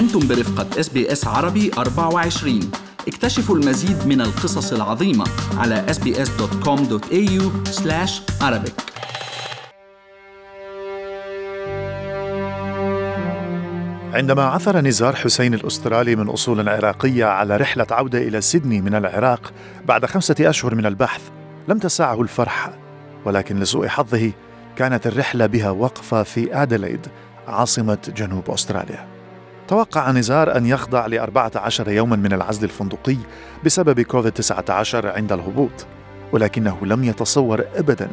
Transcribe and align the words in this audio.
أنتم 0.00 0.28
برفقة 0.28 0.80
إس 0.80 0.88
بي 0.88 1.12
إس 1.12 1.26
عربي 1.26 1.70
24 1.78 2.70
اكتشفوا 3.08 3.56
المزيد 3.56 4.06
من 4.06 4.20
القصص 4.20 4.72
العظيمة 4.72 5.24
على 5.56 5.86
sbs.com.au 5.88 7.42
arabic. 8.42 8.90
عندما 14.14 14.42
عثر 14.42 14.80
نزار 14.80 15.16
حسين 15.16 15.54
الأسترالي 15.54 16.16
من 16.16 16.28
أصول 16.28 16.68
عراقية 16.68 17.24
على 17.24 17.56
رحلة 17.56 17.86
عودة 17.90 18.18
إلى 18.18 18.40
سيدني 18.40 18.80
من 18.80 18.94
العراق 18.94 19.52
بعد 19.84 20.06
خمسة 20.06 20.36
أشهر 20.40 20.74
من 20.74 20.86
البحث 20.86 21.22
لم 21.68 21.78
تسعه 21.78 22.22
الفرحة 22.22 22.72
ولكن 23.24 23.60
لسوء 23.60 23.88
حظه 23.88 24.32
كانت 24.76 25.06
الرحلة 25.06 25.46
بها 25.46 25.70
وقفة 25.70 26.22
في 26.22 26.62
أديلايد 26.62 27.06
عاصمة 27.48 27.98
جنوب 28.16 28.50
أستراليا. 28.50 29.19
توقع 29.70 30.10
نزار 30.10 30.56
أن 30.56 30.66
يخضع 30.66 31.06
ل 31.06 31.18
14 31.18 31.88
يوما 31.90 32.16
من 32.16 32.32
العزل 32.32 32.64
الفندقي 32.64 33.16
بسبب 33.64 34.00
كوفيد-19 34.00 34.94
عند 35.04 35.32
الهبوط 35.32 35.86
ولكنه 36.32 36.86
لم 36.86 37.04
يتصور 37.04 37.64
أبدا 37.76 38.08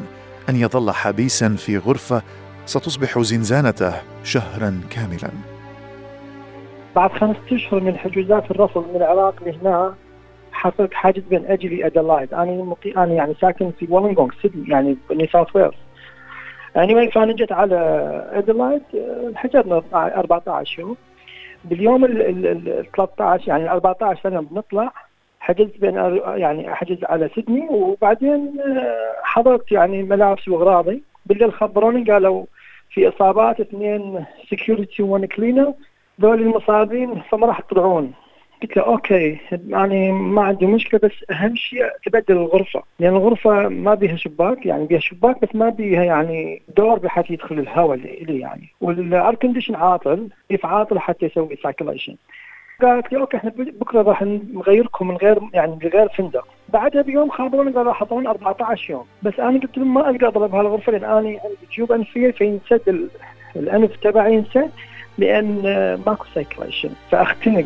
أن 0.50 0.56
يظل 0.56 0.92
حبيسا 0.92 1.50
في 1.50 1.78
غرفة 1.78 2.22
ستصبح 2.66 3.20
زنزانته 3.20 3.94
شهرا 4.24 4.82
كاملا. 4.90 5.30
بعد 6.96 7.12
خمسة 7.12 7.40
أشهر 7.52 7.80
من 7.80 7.98
حجوزات 7.98 8.52
الرفض 8.52 8.86
من 8.90 8.96
العراق 8.96 9.36
لهنا 9.46 9.96
حصلت 10.52 10.94
حاجز 10.94 11.24
بين 11.30 11.46
اجي 11.46 11.86
لأديلايد 11.86 12.34
أنا 12.34 12.52
مقي... 12.52 12.92
أنا 12.92 13.14
يعني 13.14 13.36
ساكن 13.42 13.72
في 13.80 13.88
وولنغونغ 13.90 14.32
سيدني 14.42 14.70
يعني 14.70 14.98
نيو 15.12 15.28
ساوث 15.28 15.56
ويلز 15.56 15.74
يعني 16.78 17.12
فأنا 17.12 17.34
جيت 17.34 17.52
على 17.52 17.76
ادلايد 18.34 18.82
حجزنا 19.36 19.84
14 19.94 20.80
يوم. 20.82 20.98
باليوم 21.66 22.06
ال 22.06 22.86
13 22.96 23.48
يعني 23.48 23.72
14 23.72 24.20
سنه 24.24 24.42
بنطلع 24.42 24.92
حجزت 25.40 25.80
بين 25.80 25.96
يعني 26.26 26.74
احجز 26.74 26.98
على 27.04 27.30
سيدني 27.36 27.68
وبعدين 27.70 28.54
حضرت 29.24 29.72
يعني 29.72 30.04
ملابسي 30.04 30.52
وأغراضي. 30.52 31.04
بالليل 31.26 31.54
خبروني 31.54 32.12
قالوا 32.12 32.46
في 32.90 33.08
إصابات 33.08 33.60
اثنين 33.60 34.26
security 34.52 35.04
و 35.04 35.09
one 35.09 35.26
cleaner 35.26 35.74
ذول 36.22 36.42
المصابين 36.42 37.22
فما 37.30 37.48
راح 37.48 37.60
يطلعون. 37.60 38.14
قلت 38.62 38.78
له 38.78 38.84
okay 38.84 39.38
يعني 39.68 40.12
ما 40.12 40.42
عندي 40.42 40.66
مشكلة 40.66 41.00
بس 41.04 41.12
أهم 41.32 41.56
شيء 41.56 41.86
تبدل 42.06 42.38
الغرفة. 42.38 42.84
لأن 43.00 43.16
الغرفة 43.16 43.68
ما 43.68 43.94
بيها 43.94 44.16
شباك 44.16 44.66
يعني 44.66 44.86
بيها 44.86 45.00
شباك 45.00 45.42
بس 45.42 45.56
ما 45.56 45.70
بيها 45.70 46.04
يعني 46.04 46.62
door 46.78 47.00
بحيث 47.00 47.32
يدخل 47.32 47.60
الهواء 47.60 47.96
اللي 47.98 48.40
يعني. 48.40 48.70
وال 48.82 49.03
air 49.03 49.36
condition 49.36 49.76
عاطل 49.76 50.30
كيف 50.50 50.66
عاطل 50.66 51.00
حتى 51.00 51.26
يسوي 51.26 51.56
circulation 51.64 52.16
قالت 52.82 53.12
لي 53.12 53.20
okay 53.20 53.38
إحنا 53.38 53.52
بكرة 53.58 54.02
راح 54.02 54.22
نغيركم 54.54 55.08
من 55.08 55.18
غير 55.18 55.40
يعني 55.54 55.72
من 55.72 55.90
غير 55.90 56.10
فندق. 56.10 56.48
بعدها 56.70 57.02
بيوم 57.02 57.30
خابروني 57.30 57.72
قالوا 57.72 57.94
يعطون 57.94 58.28
14 58.28 58.92
يوم. 58.92 59.06
بس 59.24 59.40
أنا 59.40 59.60
قلت 59.60 59.78
لهم 59.78 59.94
ما 59.94 60.10
أقدر 60.10 60.28
أظل 60.28 60.56
بهالغرفة 60.56 60.92
لأن 60.92 61.04
أنا 61.04 61.16
عندي 61.16 61.40
جيوب 61.72 61.92
أنفية 61.92 62.32
فينسد 62.32 63.10
الأنف 63.56 63.96
تبعي 63.96 64.34
ينسد 64.34 64.72
لأن 65.18 65.62
ماكو 66.06 66.26
circulation 66.36 66.90
فأختنق. 67.12 67.66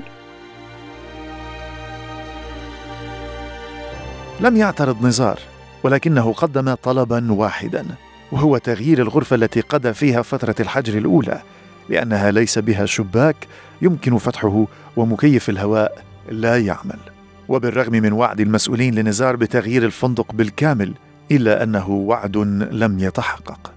لم 4.42 4.58
يعترض 4.58 5.06
نزار 5.06 5.39
ولكنه 5.84 6.34
قدم 6.34 6.73
طلبا 6.73 7.31
واحدا 7.31 7.86
وهو 8.31 8.58
تغيير 8.58 9.02
الغرفة 9.02 9.36
التي 9.36 9.61
قضى 9.61 9.94
فيها 9.94 10.22
فترة 10.22 10.56
الحجر 10.59 10.97
الأولى 10.97 11.42
لأنها 11.89 12.31
ليس 12.31 12.59
بها 12.59 12.86
شباك 12.86 13.36
يمكن 13.81 14.17
فتحه 14.17 14.66
ومكيف 14.97 15.50
الهواء 15.50 16.03
لا 16.30 16.58
يعمل. 16.58 17.00
وبالرغم 17.47 17.91
من 17.91 18.13
وعد 18.13 18.40
المسؤولين 18.40 18.96
لنزار 18.96 19.35
بتغيير 19.35 19.85
الفندق 19.85 20.31
بالكامل 20.34 20.94
إلا 21.31 21.63
أنه 21.63 21.90
وعد 21.90 22.38
لم 22.72 23.00
يتحقق. 23.00 23.72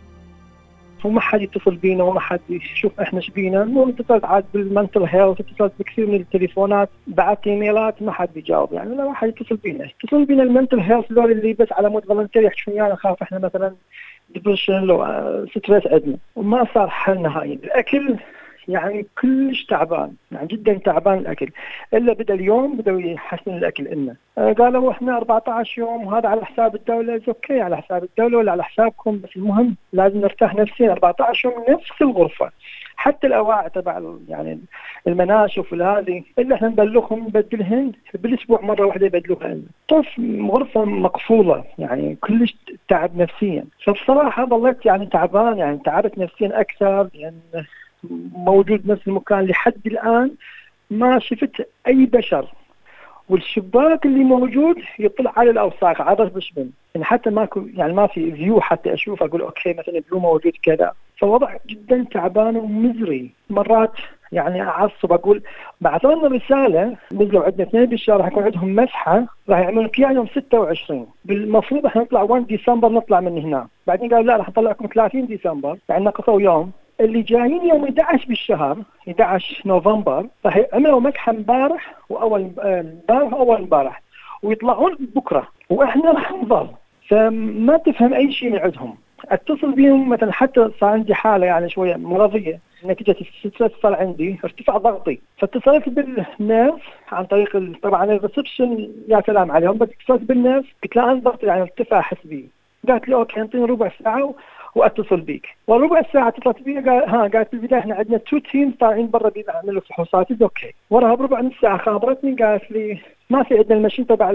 وما 1.04 1.20
حد 1.20 1.42
يتصل 1.42 1.76
بينا 1.76 2.04
وما 2.04 2.20
حد 2.20 2.40
يشوف 2.48 3.00
إحنا 3.00 3.18
إيش 3.18 3.30
بينا. 3.30 3.62
المهم 3.62 3.88
اتصلت 3.88 4.24
عاد 4.24 4.44
بال 4.54 4.66
mental 4.66 5.02
health 5.02 5.40
اتصلت 5.40 5.72
بكثير 5.78 6.06
من 6.06 6.14
التليفونات 6.14 6.88
بعت 7.06 7.46
إيميلات 7.46 8.02
ما 8.02 8.12
حد 8.12 8.28
بيجاوب. 8.34 8.72
يعني 8.72 8.94
لا 8.94 9.12
حد 9.12 9.28
يتصل 9.28 9.56
بينا. 9.56 9.88
اتصل 10.04 10.24
بينا 10.24 10.42
ال 10.42 10.48
mental 10.48 10.80
health 10.80 11.12
ذول 11.12 11.30
اللي 11.32 11.52
بس 11.52 11.72
على 11.72 11.88
مود 11.88 12.04
volunteer 12.04 12.42
يحكون 12.42 12.74
ويانا 12.74 12.94
خاف 12.94 13.22
إحنا 13.22 13.38
مثلا 13.38 13.74
depression 14.34 14.80
لو 14.80 15.06
stress 15.46 15.86
عندنا 15.86 16.16
وما 16.36 16.66
صار 16.74 16.90
حل 16.90 17.22
نهائي. 17.22 17.52
الأكل 17.52 18.16
يعني 18.68 19.06
كلش 19.20 19.64
تعبان. 19.64 20.12
يعني 20.34 20.46
جدا 20.46 20.72
تعبان 20.74 21.18
الأكل. 21.18 21.50
إلا 21.94 22.12
بدأ 22.12 22.34
اليوم 22.34 22.76
بدأوا 22.76 23.00
يحسنوا 23.00 23.58
الأكل 23.58 23.84
لنا 23.84 24.16
آه 24.38 24.52
قالوا 24.52 24.90
إحنا 24.90 25.16
14 25.16 25.80
يوم 25.80 26.06
وهذا 26.06 26.28
على 26.28 26.44
حساب 26.46 26.74
الدولة. 26.74 27.20
okay 27.28 27.60
على 27.60 27.76
حساب 27.76 28.04
الدولة 28.04 28.38
ولا 28.38 28.52
على 28.52 28.64
حسابكم 28.64 29.20
بس 29.24 29.36
المهم 29.36 29.76
لازم 29.92 30.20
نرتاح 30.20 30.54
نفسيا. 30.54 30.92
14 30.92 31.48
يوم 31.48 31.64
نفس 31.68 32.02
الغرفة. 32.02 32.50
حتى 32.96 33.26
الأواعي 33.26 33.70
تبع 33.70 34.02
يعني 34.28 34.60
المناشف 35.06 35.72
والهذه 35.72 36.22
اللي 36.38 36.54
إحنا 36.54 36.68
نبلغهم 36.68 37.18
نبدلهن. 37.18 37.92
بالأسبوع 38.14 38.60
مرة 38.60 38.86
واحدة 38.86 39.06
يبدلوها 39.06 39.48
لنا 39.48 39.62
طف 39.88 40.20
غرفة 40.52 40.84
مقفولة 40.84 41.64
يعني 41.78 42.16
كلش 42.20 42.56
تعب 42.88 43.16
نفسيا. 43.16 43.64
فبصراحة 43.84 44.44
ظليت 44.44 44.86
يعني 44.86 45.06
تعبان 45.06 45.58
يعني 45.58 45.78
تعبت 45.84 46.18
نفسيا 46.18 46.60
أكثر 46.60 47.08
لأن 47.14 47.34
يعني 47.54 47.66
موجود 48.36 48.86
نفس 48.86 49.08
المكان 49.08 49.40
لحد 49.44 49.86
الآن 49.86 50.30
ما 50.90 51.18
شفت 51.18 51.68
أي 51.86 52.06
بشر. 52.06 52.52
والشباك 53.28 54.06
اللي 54.06 54.24
موجود 54.24 54.76
يطلع 54.98 55.32
على 55.36 55.50
الأوساخ 55.50 56.00
عرف 56.00 56.32
بشبن 56.34 56.70
يعني 56.94 57.04
حتى 57.04 57.30
ماكو 57.30 57.62
يعني 57.74 57.92
ما 57.92 58.06
في 58.06 58.32
فيو 58.32 58.60
حتى 58.60 58.94
أشوف 58.94 59.22
أقول 59.22 59.40
أوكي 59.40 59.72
مثلا 59.72 59.98
الفيو 59.98 60.18
موجود 60.18 60.52
كذا. 60.62 60.92
فوضع 61.18 61.56
جدا 61.66 62.06
تعبان 62.12 62.56
ومزري. 62.56 63.30
مرات 63.50 63.92
يعني 64.32 64.62
أعصب 64.62 65.12
أقول 65.12 65.42
بعثوا 65.80 66.14
لنا 66.14 66.28
رسالة 66.28 66.96
نزلوا 67.12 67.44
عندنا 67.44 67.68
اثنين 67.68 67.84
بالشهر 67.84 68.16
راح 68.16 68.26
يكون 68.26 68.42
عندهم 68.42 68.76
مسحة 68.76 69.26
راح 69.48 69.58
يعملون 69.58 69.88
فيها 69.88 70.10
يوم 70.10 70.26
26 70.26 71.06
بالمفروض 71.24 71.86
إحنا 71.86 72.02
نطلع 72.02 72.22
1 72.22 72.46
ديسمبر 72.46 72.88
نطلع 72.88 73.20
من 73.20 73.38
هنا. 73.38 73.68
بعدين 73.86 74.08
قالوا 74.08 74.26
لا 74.26 74.36
راح 74.36 74.48
نطلعكم 74.48 74.86
30 74.94 75.26
ديسمبر. 75.26 75.78
يعني 75.88 76.04
نقصوا 76.04 76.40
يوم. 76.40 76.72
اللي 77.00 77.22
جايين 77.22 77.66
يوم 77.66 77.84
11 77.84 78.28
بالشهر 78.28 78.78
11 79.08 79.62
نوفمبر 79.66 80.26
راح 80.46 80.60
عملوا 80.72 81.00
مكحه 81.00 81.32
امبارح 81.32 81.94
واول 82.08 82.50
امبارح 82.58 83.32
وأول 83.32 83.56
امبارح 83.56 84.02
ويطلعون 84.42 84.96
بكرة 85.14 85.48
وإحنا 85.70 86.10
راح 86.10 86.32
نظل. 86.32 86.68
فما 87.08 87.76
تفهم 87.76 88.14
أي 88.14 88.32
شيء 88.32 88.50
من 88.50 88.58
عندهم. 88.58 88.96
أتصل 89.24 89.72
بهم 89.72 90.08
مثلا 90.08 90.32
حتى 90.32 90.70
صار 90.80 90.90
عندي 90.90 91.14
حالة 91.14 91.46
يعني 91.46 91.68
شوية 91.68 91.96
مرضية 91.96 92.60
نتيجة 92.84 93.16
ال 93.44 93.48
stress 93.48 93.72
صار 93.82 93.94
عندي 93.94 94.38
ارتفع 94.44 94.76
ضغطي. 94.76 95.18
فاتصلت 95.38 95.88
بالناس 95.88 96.80
عن 97.12 97.24
طريق 97.24 97.72
طبعا 97.82 98.04
ال 98.04 98.13
reception 98.13 98.90
يا 99.08 99.22
سلام 99.26 99.50
عليهم 99.50 99.78
بس 99.78 99.88
اتصلت 99.88 100.22
بالناس 100.22 100.64
قلت 100.82 100.96
لها 100.96 101.04
أنا 101.04 101.20
ضغطي 101.20 101.46
يعني 101.46 101.62
ارتفع 101.62 102.00
حسبي. 102.00 102.48
قالت 102.88 103.08
لي 103.08 103.14
okay 103.14 103.40
انطيني 103.40 103.64
ربع 103.64 103.90
ساعة 104.04 104.34
وأتصل 104.74 105.20
بيك. 105.20 105.46
وربع 105.66 106.02
ساعة 106.12 106.28
اتصلت 106.28 106.62
بي 106.62 106.74
قال 106.74 107.08
ها 107.08 107.28
قالت 107.28 107.48
في 107.48 107.54
البدايه 107.54 107.80
إحنا 107.80 107.94
عندنا 107.94 108.18
two 108.18 108.38
team 108.38 108.74
طالعين 108.80 109.10
برا 109.10 109.28
بيعملوا 109.28 109.80
فحوصات 109.80 110.42
okay. 110.42 110.74
وراها 110.90 111.14
بربع 111.14 111.40
نص 111.40 111.52
ساعة 111.62 111.78
خابرتني 111.78 112.34
قالت 112.34 112.70
لي 112.70 112.98
ما 113.30 113.42
في 113.42 113.58
عندنا 113.58 113.78
ال 113.78 113.82
machine 113.82 114.06
تبع 114.06 114.30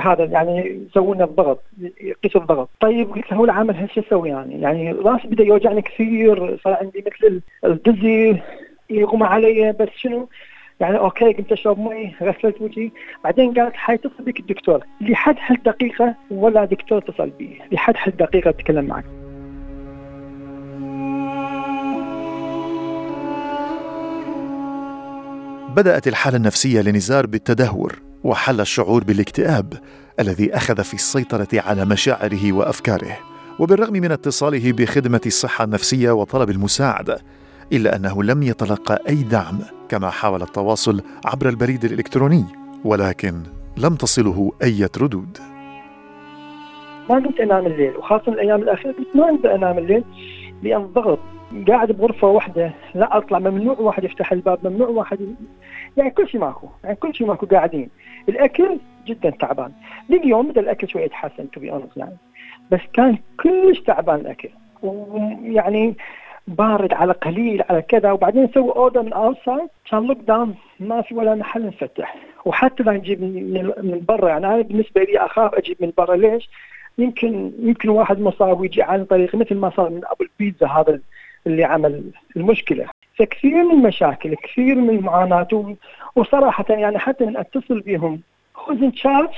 هذا 0.00 0.24
يعني 0.24 0.86
يسوون 0.90 1.22
الضغط 1.22 1.62
يقيسوا 2.00 2.40
الضغط. 2.40 2.68
طيب 2.80 3.10
قلت 3.10 3.32
له 3.32 3.44
العمل 3.44 3.76
هالشيء 3.76 4.06
أسوي 4.06 4.28
يعني؟ 4.28 4.60
يعني 4.60 4.92
راسي 4.92 5.28
بدا 5.28 5.44
يوجعني 5.44 5.82
كثير 5.82 6.58
صار 6.64 6.74
عندي 6.80 7.04
مثل 7.06 7.40
الدزي 7.64 8.36
يغمى 8.90 9.26
علي 9.26 9.72
بس 9.72 9.88
شنو؟ 9.96 10.28
يعني 10.80 10.98
okay 10.98 11.32
قمت 11.32 11.52
أشرب 11.52 11.78
مي 11.78 12.14
غسلت 12.22 12.60
وجهي. 12.60 12.90
بعدين 13.24 13.54
قالت 13.54 13.74
حيتصل 13.74 14.24
بك 14.24 14.40
الدكتور. 14.40 14.80
لحد 15.00 15.36
هالدقيقة 15.46 16.14
ولا 16.30 16.64
دكتور 16.64 16.98
اتصل 16.98 17.30
بي. 17.30 17.58
لحد 17.72 17.94
هالدقيقة 17.98 18.50
اتكلم 18.50 18.84
معك. 18.84 19.04
بدأت 25.76 26.08
الحالة 26.08 26.36
النفسية 26.36 26.80
لنزار 26.80 27.26
بالتدهور 27.26 28.02
وحل 28.24 28.60
الشعور 28.60 29.04
بالاكتئاب 29.04 29.74
الذي 30.20 30.56
أخذ 30.56 30.84
في 30.84 30.94
السيطرة 30.94 31.48
على 31.54 31.84
مشاعره 31.84 32.52
وأفكاره 32.52 33.18
وبالرغم 33.58 33.92
من 33.92 34.12
اتصاله 34.12 34.72
بخدمة 34.72 35.20
الصحة 35.26 35.64
النفسية 35.64 36.10
وطلب 36.10 36.50
المساعدة 36.50 37.18
إلا 37.72 37.96
أنه 37.96 38.22
لم 38.22 38.42
يتلقى 38.42 39.02
أي 39.08 39.14
دعم 39.14 39.58
كما 39.88 40.10
حاول 40.10 40.42
التواصل 40.42 41.02
عبر 41.24 41.48
البريد 41.48 41.84
الإلكتروني 41.84 42.44
ولكن 42.84 43.34
لم 43.76 43.94
تصله 43.94 44.52
أي 44.62 44.88
ردود. 44.98 45.38
ما 47.10 47.14
قمت 47.14 47.40
انام 47.40 47.66
الليل 47.66 47.96
وخاصة 47.96 48.32
الأيام 48.32 48.62
الأخيرة 48.62 48.92
قلت 48.92 49.16
ما 49.44 49.54
انام 49.54 49.78
الليل 49.78 50.04
لأن 50.62 50.86
ضغط 50.86 51.18
قاعد 51.68 51.92
بغرفة 51.92 52.28
واحدة 52.28 52.72
لا 52.94 53.16
أطلع 53.16 53.38
ممنوع 53.38 53.76
واحد 53.78 54.04
يفتح 54.04 54.32
الباب 54.32 54.66
ممنوع 54.66 54.88
واحد. 54.88 55.34
يعني 55.96 56.10
كل 56.10 56.28
شيء 56.28 56.40
ماكو 56.40 56.68
يعني 56.84 56.96
كل 56.96 57.14
شيء 57.14 57.26
ماكو 57.26 57.46
قاعدين. 57.46 57.90
الأكل 58.28 58.78
جدا 59.06 59.30
تعبان. 59.30 59.72
اليوم 60.10 60.48
بدأ 60.48 60.60
الأكل 60.60 60.88
شوي 60.88 61.02
يتحسن 61.02 61.50
تو 61.50 61.60
يعني. 61.60 62.16
بس 62.70 62.80
كان 62.92 63.18
كلش 63.40 63.80
تعبان 63.80 64.20
الأكل. 64.20 64.48
ويعني 64.82 65.94
بارد 66.48 66.92
على 66.92 67.12
قليل 67.12 67.62
على 67.70 67.82
كذا. 67.82 68.12
وبعدين 68.12 68.48
سووا 68.54 68.76
order 68.76 69.02
من 69.02 69.12
outside 69.12 69.68
كان 69.90 70.06
lockdown 70.06 70.54
ما 70.80 71.02
في 71.02 71.14
ولا 71.14 71.34
محل 71.34 71.66
نفتح. 71.66 72.16
وحتى 72.44 72.82
لا 72.82 72.92
نجيب 72.92 73.22
من 73.22 74.04
برا 74.08 74.28
يعني 74.28 74.46
أنا 74.46 74.60
بالنسبة 74.60 75.02
لي 75.02 75.18
أخاف 75.18 75.54
أجيب 75.54 75.76
من 75.80 75.92
برا. 75.98 76.16
ليش؟ 76.16 76.50
يمكن 76.98 77.52
يمكن 77.58 77.88
واحد 77.88 78.20
مصاب 78.20 78.60
ويجي 78.60 78.82
عن 78.82 79.04
طريق 79.04 79.34
مثل 79.34 79.54
ما 79.54 79.70
صار 79.70 79.90
من 79.90 80.00
أبو 80.04 80.24
البيتزا 80.24 80.66
هذا 80.66 81.00
اللي 81.46 81.64
عمل 81.64 82.10
المشكلة. 82.36 82.86
فكثير 83.18 83.64
من 83.64 83.70
المشاكل 83.70 84.34
كثير 84.34 84.74
من 84.74 84.90
المعاناه 84.90 85.76
وصراحة 86.16 86.64
يعني 86.68 86.98
حتى 86.98 87.24
من 87.24 87.36
أتصل 87.36 87.80
بهم 87.80 88.20
هو 88.56 88.72
in 88.72 88.92
charge 88.92 89.30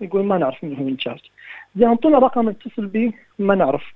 يقول 0.00 0.24
ما 0.24 0.38
نعرف 0.38 0.64
من 0.64 0.76
هو 0.76 0.88
in 0.88 0.96
charge 0.96 1.20
انطونا 1.82 2.18
رقم 2.18 2.50
نتصل 2.50 2.86
به 2.86 3.12
ما 3.38 3.54
نعرف. 3.54 3.92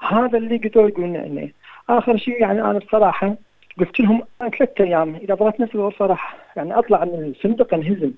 هذا 0.00 0.38
اللي 0.38 0.56
قلت 0.56 0.76
يقول 0.76 1.04
لنا 1.04 1.48
آخر 1.90 2.16
شيء 2.16 2.40
يعني 2.40 2.60
أنا 2.60 2.78
بصراحة 2.78 3.36
قلت 3.78 4.00
لهم 4.00 4.22
ثلاث 4.38 4.80
أيام 4.80 5.14
إذا 5.14 5.34
بغيت 5.34 5.60
نفس 5.60 5.74
الغرفه 5.74 6.06
راح 6.06 6.36
يعني 6.56 6.78
أطلع 6.78 7.04
من 7.04 7.14
الفندق 7.14 7.74
أنهزم. 7.74 8.12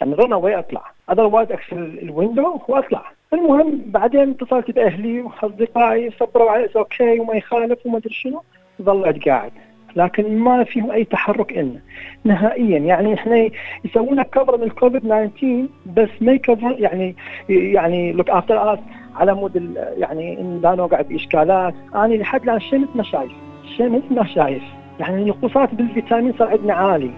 يعني 0.00 0.14
run 0.14 0.32
away 0.32 0.58
أطلع. 0.58 0.92
otherwise 1.10 1.52
اكسر 1.52 1.76
ال 1.76 1.88
window 1.88 2.60
وأطلع. 2.68 3.12
المهم 3.32 3.82
بعدين 3.86 4.30
اتصلت 4.30 4.70
بأهلي 4.70 5.20
وأصدقائي 5.20 6.10
صبروا 6.10 6.50
علي 6.50 6.68
okay 6.76 7.20
وما 7.20 7.34
يخالف 7.34 7.86
وما 7.86 7.98
أدري 7.98 8.14
شنو 8.14 8.42
ظليت 8.82 9.28
قاعد. 9.28 9.52
لكن 9.96 10.38
ما 10.38 10.64
فيهم 10.64 10.90
أي 10.90 11.04
تحرك 11.04 11.52
لنا 11.52 11.80
نهائيا 12.24 12.78
يعني 12.78 13.14
إحنا 13.14 13.48
يسوون 13.84 14.22
cover 14.22 14.56
من 14.56 14.62
الكوفيد 14.62 15.00
19 15.00 15.66
بس 15.86 16.08
ما 16.20 16.32
ي 16.32 16.39
cover 16.39 16.76
يعني 16.78 17.16
يعني 17.48 18.12
look 18.12 18.30
after 18.30 18.74
us 18.74 18.78
على 19.16 19.34
مود 19.34 19.76
يعني 19.96 20.40
إن 20.40 20.60
لا 20.62 20.74
نوقع 20.74 21.00
بإشكالات. 21.00 21.74
أنا 21.94 22.14
لحد 22.14 22.42
الآن 22.42 22.56
مثل 22.56 22.88
ما 22.94 23.02
شايف؟ 23.02 23.32
مثل 23.80 24.14
ما 24.14 24.26
شايف؟ 24.26 24.62
يعني 25.00 25.22
النقصات 25.22 25.74
بالفيتامين 25.74 26.32
صار 26.38 26.48
عندنا 26.48 26.74
عالي. 26.74 27.10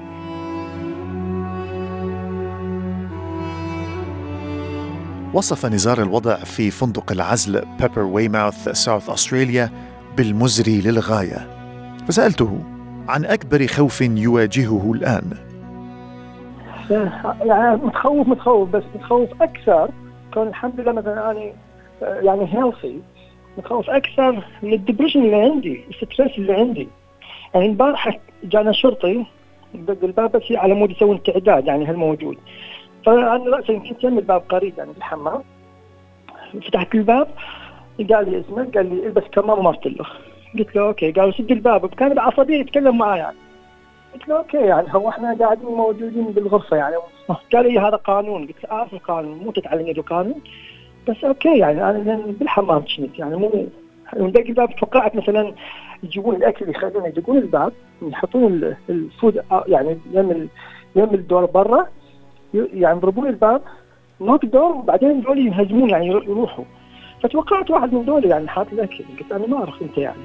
وصف 5.34 5.66
نزار 5.66 6.02
الوضع 6.02 6.36
في 6.36 6.70
فندق 6.70 7.12
العزل 7.12 7.62
بيبرز 7.80 8.02
ويماوث 8.02 8.68
ساوث 8.68 9.10
أستراليا 9.10 9.70
بالمزري 10.16 10.80
للغاية. 10.80 11.48
فسألته 12.08 12.58
عن 13.08 13.24
أكبر 13.24 13.66
خوف 13.66 14.00
يواجهه 14.00 14.92
الآن. 14.94 15.22
يعني 17.44 17.76
متخوف 17.76 18.28
متخوف 18.28 18.68
بس 18.68 18.82
متخوف 18.94 19.42
أكثر. 19.42 19.90
كان 20.34 20.48
الحمد 20.48 20.80
لله 20.80 20.92
مثلا 20.92 21.30
أنا 21.30 21.52
يعني 22.02 22.54
healthy 22.54 23.00
متخوف 23.58 23.90
أكثر 23.90 24.44
من 24.62 24.72
ال 24.72 24.77
depression 24.77 25.24
اللي 25.24 25.36
عندي 25.36 25.84
ال 25.90 25.97
stress 25.97 26.38
اللي 26.38 26.52
عندي. 26.52 26.88
يعني 27.54 27.66
البارحة 27.66 28.18
جانا 28.44 28.72
شرطي 28.72 29.24
دق 29.74 30.04
الباب 30.04 30.32
بس 30.32 30.42
على 30.52 30.74
مود 30.74 30.90
يسوون 30.90 31.22
تعداد 31.22 31.66
يعني 31.66 31.86
هل 31.86 31.96
موجود 31.96 32.36
فأنا 33.06 33.56
راسا 33.56 33.72
يمكن 33.72 33.94
كم 33.94 34.18
الباب 34.18 34.42
قريب 34.48 34.78
يعني 34.78 34.92
بالحمام 34.92 35.42
فتحت 36.66 36.94
الباب 36.94 37.28
قال 37.98 38.30
لي 38.30 38.40
اسمك 38.40 38.76
قال 38.76 38.94
لي 38.94 39.06
البس 39.06 39.22
كمام 39.32 39.58
وما 39.58 39.76
له 39.84 40.06
قلت 40.58 40.76
له 40.76 40.82
okay. 40.82 41.12
قال 41.12 41.34
سد 41.34 41.50
الباب. 41.50 41.86
كان 41.86 42.14
بعصبيه 42.14 42.60
يتكلم 42.60 42.98
معي 42.98 43.18
يعني. 43.18 43.36
قلت 44.14 44.28
له 44.28 44.38
okay 44.38 44.56
يعني. 44.56 44.86
هو 44.90 45.08
إحنا 45.08 45.36
قاعدين 45.40 45.66
موجودين 45.66 46.24
بالغرفة 46.24 46.76
يعني. 46.76 46.96
قال 47.52 47.72
لي 47.72 47.78
هذا 47.78 47.96
قانون. 47.96 48.46
قلت 48.46 48.64
له 48.64 48.72
اعرف 48.72 48.92
القانون 48.94 49.38
مو 49.38 49.52
تتعلم 49.52 49.88
القانون 49.88 50.40
بس 51.08 51.24
okay 51.24 51.58
يعني. 51.58 51.90
أنا 51.90 52.22
بالحمام 52.26 52.84
كنت 52.96 53.18
يعني. 53.18 53.36
مو 53.36 53.66
من 54.16 54.32
دق 54.32 54.40
الباب 54.40 54.76
توقعت 54.76 55.16
مثلا 55.16 55.54
يجيبون 56.02 56.36
الأكل 56.36 56.68
يخلون 56.68 57.06
يدقون 57.06 57.38
الباب 57.38 57.72
يحطون 58.02 58.76
ال 58.90 59.01
food 59.01 59.44
يعني 59.66 59.98
يم 60.12 60.48
يم 60.96 61.14
ال 61.14 61.20
door 61.20 61.44
برا. 61.46 61.86
يعني 62.54 62.96
يضربون 62.96 63.26
الباب 63.26 63.62
knock 64.20 64.44
door 64.44 64.72
وبعدين 64.72 65.20
دول 65.20 65.38
ينهزمون 65.38 65.90
يعني 65.90 66.06
يروحوا. 66.06 66.64
فتوقعت 67.22 67.70
واحد 67.70 67.94
من 67.94 68.04
دول 68.04 68.24
يعني 68.24 68.48
حاط 68.48 68.66
الاكل 68.72 69.04
قلت 69.20 69.32
أنا 69.32 69.46
ما 69.46 69.56
أعرف 69.56 69.82
أنت 69.82 69.98
يعني. 69.98 70.22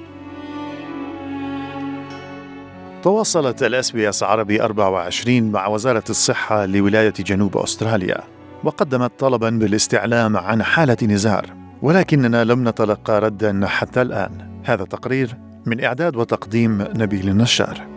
تواصلت 3.04 3.64
ال 3.64 3.92
SBS 3.92 4.24
عربي 4.24 4.62
24 4.62 5.52
مع 5.52 5.68
وزارة 5.68 6.04
الصحة 6.10 6.66
لولاية 6.66 7.14
جنوب 7.20 7.58
أستراليا 7.58 8.18
وقدمت 8.64 9.12
طلبا 9.20 9.50
بالاستعلام 9.50 10.38
عن 10.38 10.64
حالة 10.64 10.98
نزار 11.04 11.46
ولكننا 11.82 12.44
لم 12.44 12.68
نتلقى 12.68 13.22
ردا 13.22 13.68
حتى 13.68 14.02
الآن. 14.02 14.32
هذا 14.64 14.84
تقرير 14.84 15.30
من 15.66 15.84
إعداد 15.84 16.16
وتقديم 16.16 16.88
نبيل 16.96 17.30
النشار. 17.30 17.97